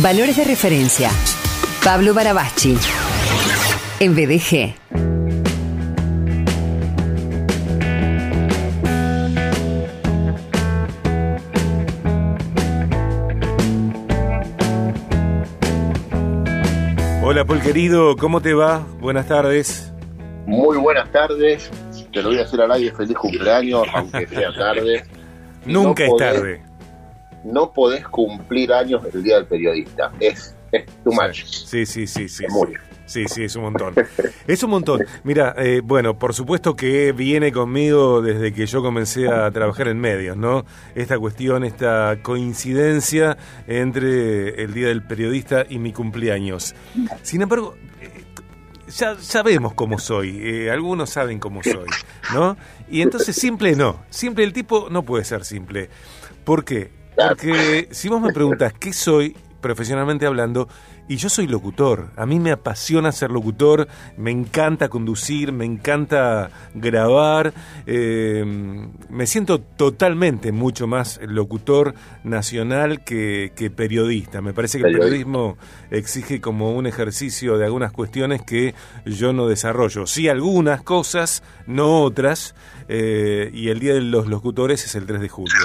[0.00, 1.10] Valores de referencia.
[1.82, 2.76] Pablo Barabachi.
[3.98, 4.72] En BDG.
[17.24, 18.86] Hola, Paul querido, ¿cómo te va?
[19.00, 19.92] Buenas tardes.
[20.46, 21.72] Muy buenas tardes.
[22.12, 25.02] Te lo voy a hacer al aire feliz cumpleaños, aunque sea tarde.
[25.66, 26.67] Nunca no es tarde.
[27.44, 30.12] No podés cumplir años el día del periodista.
[30.20, 31.44] Es, es too much.
[31.44, 32.44] Sí, sí, sí, sí.
[32.44, 32.74] Es muy.
[33.08, 33.94] Sí, sí, es un montón.
[34.46, 35.04] Es un montón.
[35.24, 39.98] Mira, eh, bueno, por supuesto que viene conmigo desde que yo comencé a trabajar en
[39.98, 40.64] medios, ¿no?
[40.94, 46.74] Esta cuestión, esta coincidencia entre el Día del Periodista y mi cumpleaños.
[47.22, 48.24] Sin embargo, eh,
[48.90, 51.88] ya sabemos cómo soy, eh, algunos saben cómo soy,
[52.34, 52.56] ¿no?
[52.90, 55.88] Y entonces simple no, simple el tipo no puede ser simple.
[56.44, 56.97] ¿Por qué?
[57.26, 60.68] Porque si vos me preguntas qué soy profesionalmente hablando,
[61.08, 63.88] y yo soy locutor, a mí me apasiona ser locutor,
[64.18, 67.54] me encanta conducir, me encanta grabar,
[67.86, 68.44] eh,
[69.08, 71.94] me siento totalmente mucho más locutor
[72.24, 74.42] nacional que, que periodista.
[74.42, 75.56] Me parece que el periodismo
[75.90, 78.74] exige como un ejercicio de algunas cuestiones que
[79.06, 80.06] yo no desarrollo.
[80.06, 82.54] Sí algunas cosas, no otras,
[82.88, 85.56] eh, y el Día de los Locutores es el 3 de julio.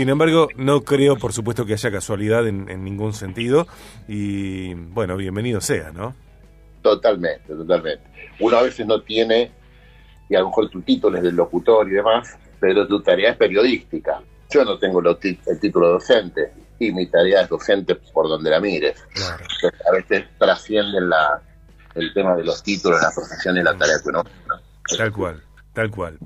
[0.00, 3.66] Sin embargo, no creo, por supuesto, que haya casualidad en, en, ningún sentido.
[4.08, 6.14] Y bueno, bienvenido sea, ¿no?
[6.80, 8.02] Totalmente, totalmente.
[8.38, 9.52] Uno a veces no tiene,
[10.26, 13.36] y a lo mejor tu título es de locutor y demás, pero tu tarea es
[13.36, 14.22] periodística.
[14.48, 18.58] Yo no tengo el título de docente y mi tarea es docente por donde la
[18.58, 19.04] mires.
[19.12, 19.44] Claro.
[19.86, 21.42] A veces trascienden la,
[21.94, 23.96] el tema de los títulos, la profesión y la tarea.
[24.14, 24.24] ¿no?
[24.96, 25.42] Tal cual,
[25.74, 26.18] tal cual.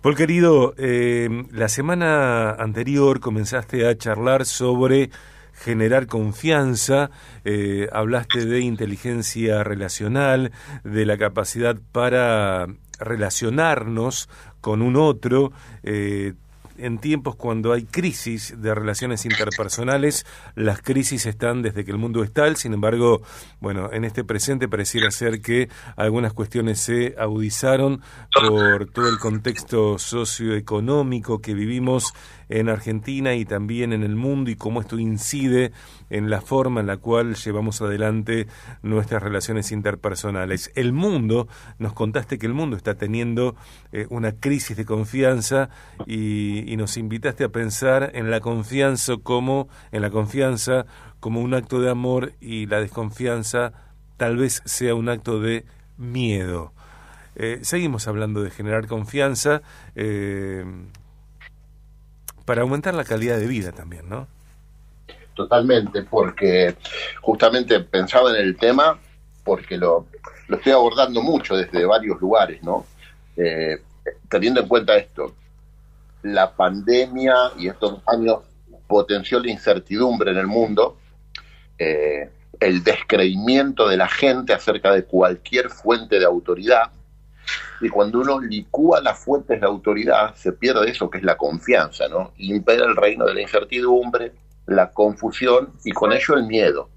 [0.00, 5.10] Paul querido, eh, la semana anterior comenzaste a charlar sobre
[5.52, 7.10] generar confianza,
[7.44, 10.52] eh, hablaste de inteligencia relacional,
[10.84, 12.68] de la capacidad para
[13.00, 14.28] relacionarnos
[14.60, 15.50] con un otro,
[15.82, 16.34] eh,
[16.78, 22.22] en tiempos cuando hay crisis de relaciones interpersonales, las crisis están desde que el mundo
[22.22, 23.22] es tal, sin embargo,
[23.60, 28.00] bueno, en este presente pareciera ser que algunas cuestiones se agudizaron
[28.32, 32.14] por todo el contexto socioeconómico que vivimos
[32.48, 35.72] en Argentina y también en el mundo y cómo esto incide
[36.10, 38.46] en la forma en la cual llevamos adelante
[38.82, 40.72] nuestras relaciones interpersonales.
[40.74, 41.48] El mundo,
[41.78, 43.56] nos contaste que el mundo está teniendo
[43.92, 45.70] eh, una crisis de confianza
[46.06, 50.86] y, nos invitaste a pensar en la confianza como en la confianza
[51.18, 53.72] como un acto de amor y la desconfianza
[54.16, 55.64] tal vez sea un acto de
[55.96, 56.72] miedo.
[57.34, 59.62] Eh, seguimos hablando de generar confianza
[59.96, 60.64] eh,
[62.48, 64.26] para aumentar la calidad de vida también, ¿no?
[65.34, 66.74] Totalmente, porque
[67.20, 68.98] justamente pensaba en el tema
[69.44, 70.06] porque lo,
[70.46, 72.86] lo estoy abordando mucho desde varios lugares, ¿no?
[73.36, 73.82] Eh,
[74.30, 75.34] teniendo en cuenta esto,
[76.22, 78.38] la pandemia y estos años
[78.86, 80.96] potenció la incertidumbre en el mundo,
[81.76, 86.92] eh, el descreimiento de la gente acerca de cualquier fuente de autoridad,
[87.80, 92.08] y cuando uno licúa las fuentes de autoridad, se pierde eso que es la confianza,
[92.08, 92.32] ¿no?
[92.38, 94.32] Impera el reino de la incertidumbre,
[94.66, 96.88] la confusión y con ello el miedo.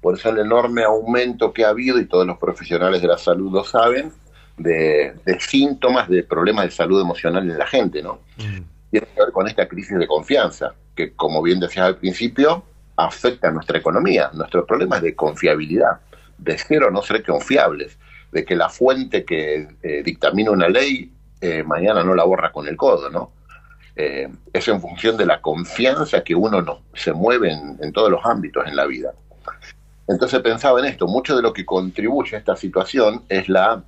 [0.00, 3.52] Por eso el enorme aumento que ha habido, y todos los profesionales de la salud
[3.52, 4.12] lo saben,
[4.56, 8.20] de, de síntomas de problemas de salud emocional en la gente, ¿no?
[8.36, 8.62] Mm.
[8.90, 12.64] Tiene que ver con esta crisis de confianza, que como bien decías al principio,
[12.96, 14.30] afecta a nuestra economía.
[14.34, 16.00] Nuestro problema es de confiabilidad,
[16.38, 17.98] de cero no ser confiables,
[18.32, 22.66] de que la fuente que eh, dictamina una ley eh, mañana no la borra con
[22.68, 23.32] el codo, ¿no?
[23.96, 28.10] Eh, es en función de la confianza que uno no, se mueve en, en todos
[28.10, 29.12] los ámbitos en la vida.
[30.06, 33.82] Entonces pensaba en esto, mucho de lo que contribuye a esta situación es la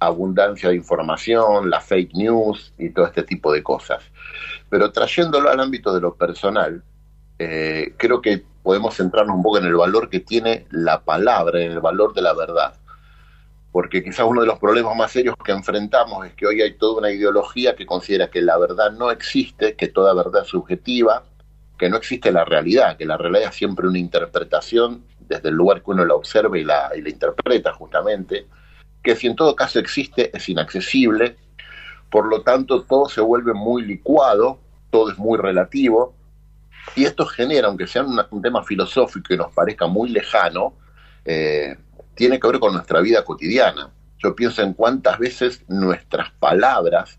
[0.00, 4.02] abundancia de información, la fake news y todo este tipo de cosas.
[4.68, 6.82] Pero trayéndolo al ámbito de lo personal,
[7.38, 11.80] creo que podemos centrarnos un poco en el valor que tiene la palabra, en el
[11.80, 12.74] valor de la verdad.
[13.72, 16.98] Porque quizás uno de los problemas más serios que enfrentamos es que hoy hay toda
[16.98, 21.24] una ideología que considera que la verdad no existe, que toda verdad es subjetiva,
[21.78, 25.82] que no existe la realidad, que la realidad es siempre una interpretación desde el lugar
[25.82, 28.46] que uno la observa y la, interpreta justamente,
[29.02, 31.36] que si en todo caso existe es inaccesible,
[32.10, 34.60] por lo tanto todo se vuelve muy licuado,
[34.90, 36.14] todo es muy relativo,
[36.94, 40.74] y esto genera, aunque sea un, un tema filosófico y nos parezca muy lejano,
[41.24, 41.76] eh,
[42.14, 43.90] tiene que ver con nuestra vida cotidiana.
[44.18, 47.18] Yo pienso en cuántas veces nuestras palabras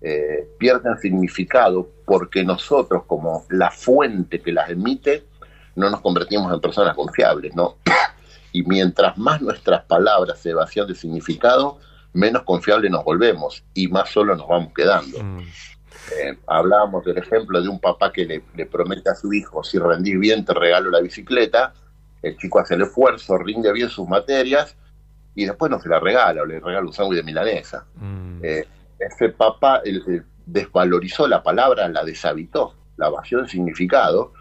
[0.00, 5.24] eh, pierden significado porque nosotros, como la fuente que las emite,
[5.76, 7.76] no nos convertimos en personas confiables, ¿no?
[8.52, 11.78] Y mientras más nuestras palabras se vacían de significado,
[12.12, 15.22] menos confiables nos volvemos y más solo nos vamos quedando.
[15.22, 15.38] Mm.
[15.38, 20.18] Eh, hablábamos del ejemplo de un papá que le, promete a su hijo, si rendís
[20.18, 21.72] bien te regalo la bicicleta,
[22.22, 24.76] el chico hace el esfuerzo, rinde bien sus materias
[25.34, 27.86] y después no se la regala o le regala un sándwich de milanesa.
[27.96, 28.44] Mm.
[28.44, 28.68] Eh,
[28.98, 29.82] ese papá
[30.44, 34.34] desvalorizó la palabra, la deshabitó, la vació de significado,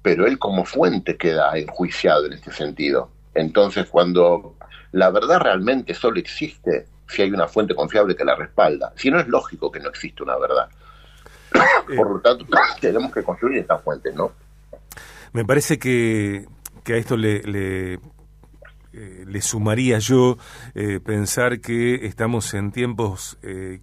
[0.00, 3.10] pero él como fuente queda enjuiciado en este sentido.
[3.34, 4.56] Entonces, cuando
[4.92, 9.20] la verdad realmente solo existe si hay una fuente confiable que la respalda, si no
[9.20, 10.68] es lógico que no existe una verdad.
[11.96, 12.46] Por lo tanto,
[12.80, 14.32] tenemos que construir estas fuentes, ¿no?
[15.32, 16.46] Me parece que,
[16.84, 17.94] que a esto le, le,
[18.92, 20.36] eh, sumaría yo
[20.74, 23.80] eh, pensar que estamos en tiempos eh,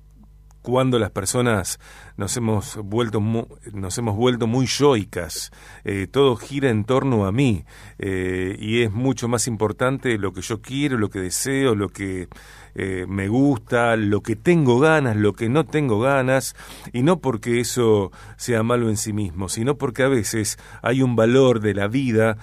[0.62, 1.80] cuando las personas
[2.18, 3.22] nos hemos vuelto
[3.72, 5.52] nos hemos vuelto muy yoicas.
[6.12, 7.64] Todo gira en torno a mí
[7.98, 12.28] y es mucho más importante lo que yo quiero lo que deseo lo que
[12.80, 16.56] eh, me gusta lo que tengo ganas lo que no tengo ganas
[16.94, 21.16] y no porque eso sea malo en sí mismo sino porque a veces hay un
[21.16, 22.38] valor de la vida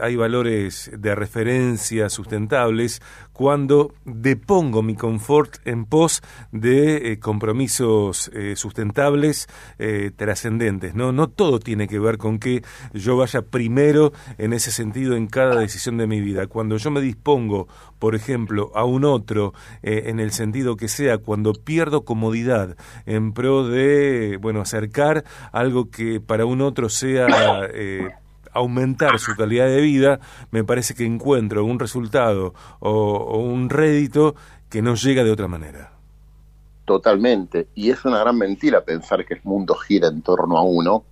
[0.00, 3.00] hay valores de referencia sustentables
[3.32, 6.22] cuando depongo mi confort en pos
[6.52, 9.46] de compromisos sustentables
[9.78, 10.94] eh, trascendentes.
[10.94, 11.12] ¿no?
[11.12, 15.60] no todo tiene que ver con que yo vaya primero en ese sentido en cada
[15.60, 16.46] decisión de mi vida.
[16.46, 21.18] Cuando yo me dispongo, por ejemplo, a un otro, eh, en el sentido que sea,
[21.18, 22.76] cuando pierdo comodidad
[23.06, 27.26] en pro de, bueno, acercar algo que para un otro sea...
[27.72, 28.08] Eh,
[28.50, 30.20] aumentar su calidad de vida,
[30.50, 34.34] me parece que encuentro un resultado o un rédito
[34.68, 35.92] que no llega de otra manera.
[36.88, 37.68] Totalmente.
[37.74, 41.04] Y es una gran mentira pensar que el mundo gira en torno a uno.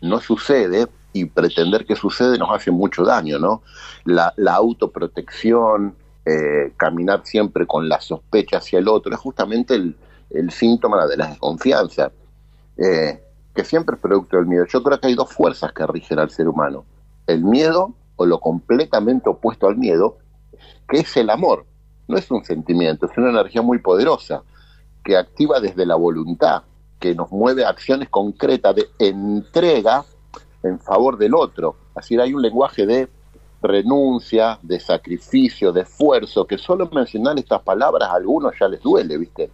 [0.00, 3.60] No sucede y pretender que sucede nos hace mucho daño, ¿no?
[4.06, 9.96] La, autoprotección, eh, caminar siempre con la sospecha hacia el otro, es justamente el,
[10.50, 12.12] síntoma de la desconfianza,
[12.76, 13.22] eh,
[13.54, 14.64] que siempre es producto del miedo.
[14.66, 16.84] Yo creo que hay dos fuerzas que rigen al ser humano.
[17.26, 20.18] El miedo o lo completamente opuesto al miedo,
[20.88, 21.66] que es el amor.
[22.08, 24.42] No es un sentimiento, es una energía muy poderosa
[25.04, 26.62] que activa desde la voluntad,
[26.98, 30.04] que nos mueve a acciones concretas de entrega
[30.62, 31.76] en favor del otro.
[31.94, 33.08] Así hay un lenguaje de
[33.62, 39.16] renuncia, de sacrificio, de esfuerzo, que solo mencionar estas palabras a algunos ya les duele,
[39.18, 39.50] ¿viste?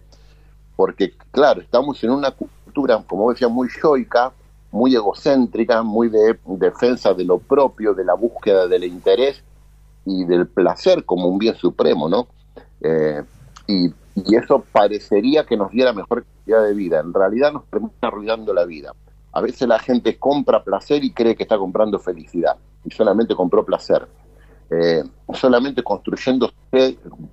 [0.75, 4.31] Porque, claro, estamos en una cultura, como decía, muy yoica,
[4.71, 9.43] muy egocéntrica, muy de defensa de lo propio, de la búsqueda del interés
[10.05, 12.27] y del placer como un bien supremo, ¿no?
[12.81, 13.21] Eh,
[13.67, 13.93] y
[14.35, 16.99] eso parecería que nos diera mejor calidad de vida.
[16.99, 18.93] En realidad nos termina arruinando la vida.
[19.31, 23.65] A veces la gente compra placer y cree que está comprando felicidad y solamente compró
[23.65, 24.07] placer.
[24.71, 25.03] Eh,
[25.33, 26.51] solamente construyendo,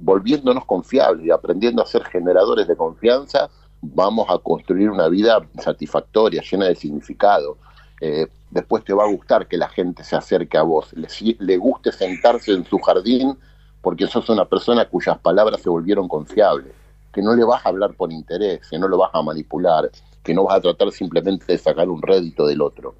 [0.01, 3.51] volviéndonos confiables y aprendiendo a ser generadores de confianza,
[3.83, 7.59] vamos a construir una vida satisfactoria, llena de significado.
[8.01, 11.09] Eh, después te va a gustar que la gente se acerque a vos, le,
[11.39, 13.37] le guste sentarse en su jardín
[13.81, 16.75] porque sos una persona cuyas palabras se volvieron confiables,
[17.13, 19.91] que no le vas a hablar por interés, que no lo vas a manipular,
[20.23, 22.95] que no vas a tratar simplemente de sacar un rédito del otro,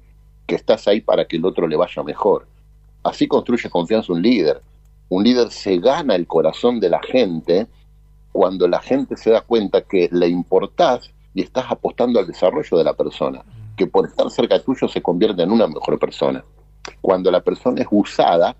[0.47, 2.47] que estás ahí para que el otro le vaya mejor.
[3.03, 4.61] Así construye confianza un líder.
[5.09, 7.67] Un líder se gana el corazón de la gente
[8.31, 12.83] cuando la gente se da cuenta que le importás y estás apostando al desarrollo de
[12.83, 13.43] la persona,
[13.75, 16.43] que por estar cerca tuyo se convierte en una mejor persona.
[17.01, 18.55] Cuando la persona es usada,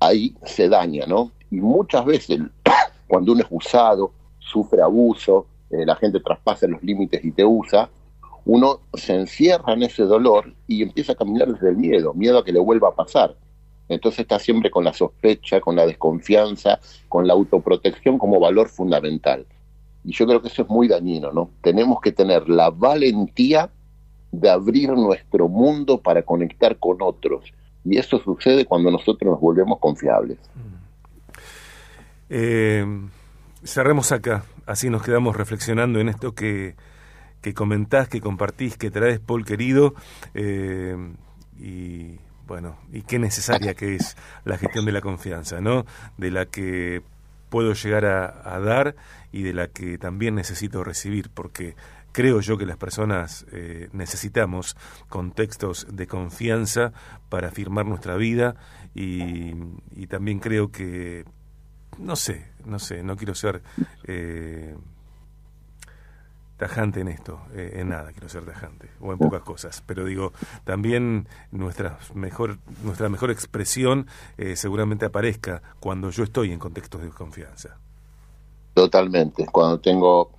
[0.00, 1.32] ahí se daña, ¿no?
[1.50, 2.40] Y muchas veces,
[3.08, 7.88] cuando uno es usado, sufre abuso, eh, la gente traspasa los límites y te usa,
[8.46, 12.44] uno se encierra en ese dolor y empieza a caminar desde el miedo, miedo a
[12.44, 13.36] que le vuelva a pasar.
[13.88, 19.46] Entonces está siempre con la sospecha, con la desconfianza, con la autoprotección como valor fundamental.
[20.04, 21.50] Y yo creo que eso es muy dañino, ¿no?
[21.62, 23.70] Tenemos que tener la valentía
[24.32, 27.52] de abrir nuestro mundo para conectar con otros.
[27.84, 30.38] Y eso sucede cuando nosotros nos volvemos confiables.
[32.30, 32.84] Eh,
[33.62, 36.74] cerremos acá, así nos quedamos reflexionando en esto que,
[37.44, 39.94] que comentás, que compartís, que traes, Paul querido,
[40.32, 40.96] eh,
[41.58, 45.84] y bueno, y qué necesaria que es la gestión de la confianza, ¿no?
[46.16, 47.02] De la que
[47.50, 48.96] puedo llegar a, dar
[49.30, 51.76] y de la que también necesito recibir, porque
[52.12, 54.74] creo yo que las personas eh, necesitamos
[55.10, 56.94] contextos de confianza
[57.28, 58.56] para afirmar nuestra vida
[58.94, 59.52] y,
[60.06, 61.26] también creo que
[61.98, 63.62] no sé, no sé, no quiero ser...
[64.04, 64.74] Eh,
[66.56, 70.32] tajante en esto, eh, en nada quiero ser tajante, o en pocas cosas, pero digo,
[70.64, 74.06] también nuestra mejor, nuestra mejor expresión
[74.38, 77.78] eh, seguramente aparezca cuando yo estoy en contextos de confianza.
[78.72, 80.30] Totalmente, cuando tengo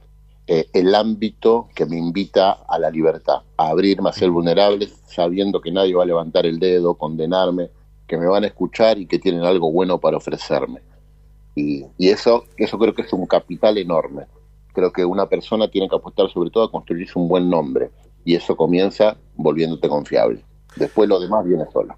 [0.48, 5.60] eh, el ámbito que me invita a la libertad, a abrirme, a ser vulnerable, sabiendo
[5.60, 7.70] que nadie va a levantar el dedo, condenarme,
[8.08, 10.82] que me van a escuchar y que tienen algo bueno para ofrecerme.
[11.56, 14.26] Y, y eso, eso creo que es un capital enorme
[14.76, 17.90] creo que una persona tiene que apostar sobre todo a construirse un buen nombre
[18.24, 20.44] y eso comienza volviéndote confiable.
[20.76, 21.96] Después lo demás viene solo.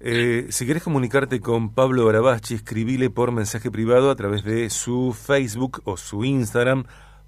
[0.00, 5.12] Eh, si quieres comunicarte con Pablo Barabachi, escribile por mensaje privado a través de su
[5.12, 6.84] Facebook o su Instagram,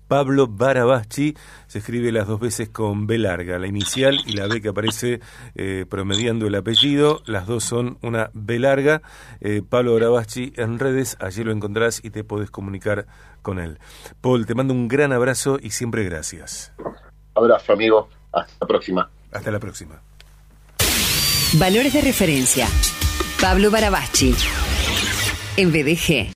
[0.09, 1.35] Pablo Barabachi,
[1.67, 5.21] se escribe las dos veces con B larga, la inicial y la B que aparece
[5.55, 9.03] eh, promediando el apellido, las dos son una B larga.
[9.41, 13.07] Eh, Pablo Barabachi en redes, allí lo encontrarás y te podés comunicar
[13.43, 13.79] con él.
[14.21, 16.73] Paul, te mando un gran abrazo y siempre gracias.
[17.35, 18.09] Abrazo, amigo.
[18.33, 19.11] Hasta la próxima.
[19.33, 20.01] Hasta la próxima.
[21.55, 22.67] Valores de referencia.
[23.41, 24.35] Pablo Barabachi.
[25.57, 26.25] En BDG.